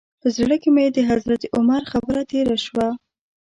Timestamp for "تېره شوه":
2.31-2.87